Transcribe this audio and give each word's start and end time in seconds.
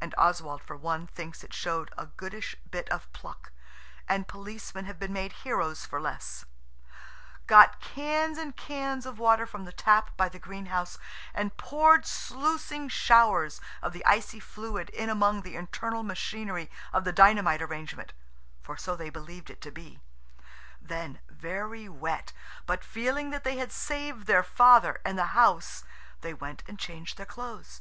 (and 0.00 0.14
Oswald 0.16 0.62
for 0.62 0.76
one 0.76 1.08
thinks 1.08 1.42
it 1.42 1.52
showed 1.52 1.90
a 1.98 2.06
goodish 2.06 2.54
bit 2.70 2.88
of 2.90 3.12
pluck, 3.12 3.50
and 4.08 4.28
policemen 4.28 4.84
have 4.84 4.96
been 5.00 5.12
made 5.12 5.32
heroes 5.42 5.84
for 5.84 6.00
less) 6.00 6.44
got 7.48 7.80
cans 7.80 8.38
and 8.38 8.56
cans 8.56 9.04
of 9.06 9.18
water 9.18 9.46
from 9.46 9.64
the 9.64 9.72
tap 9.72 10.16
by 10.16 10.28
the 10.28 10.38
greenhouse 10.38 10.98
and 11.34 11.56
poured 11.56 12.06
sluicing 12.06 12.88
showers 12.88 13.60
of 13.82 13.92
the 13.92 14.06
icy 14.06 14.38
fluid 14.38 14.88
in 14.90 15.10
among 15.10 15.42
the 15.42 15.56
internal 15.56 16.04
machinery 16.04 16.70
of 16.92 17.02
the 17.02 17.10
dynamite 17.12 17.60
arrangement–for 17.60 18.76
so 18.76 18.94
they 18.94 19.10
believed 19.10 19.50
it 19.50 19.60
to 19.60 19.72
be. 19.72 19.98
Then, 20.80 21.18
very 21.28 21.88
wet, 21.88 22.32
but 22.66 22.84
feeling 22.84 23.30
that 23.30 23.42
they 23.42 23.56
had 23.56 23.72
saved 23.72 24.28
their 24.28 24.44
Father 24.44 25.00
and 25.04 25.18
the 25.18 25.34
house, 25.34 25.82
they 26.20 26.32
went 26.32 26.62
and 26.68 26.78
changed 26.78 27.16
their 27.16 27.26
clothes. 27.26 27.80